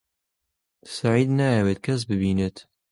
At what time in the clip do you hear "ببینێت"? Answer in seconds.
2.09-2.57